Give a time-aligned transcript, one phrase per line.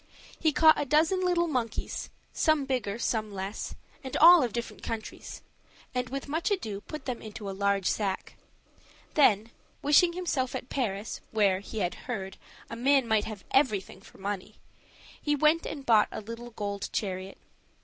[0.39, 4.81] He caught a dozen of little monkeys, some bigger, some less, and all of different
[4.81, 5.41] colors,
[5.93, 8.33] and with much ado put them into a large sack;
[9.13, 9.51] then,
[9.83, 12.37] wishing himself at Paris, where, he had heard,
[12.67, 14.55] a man might have everything for money,
[15.21, 17.37] he went and bought a little gold chariot.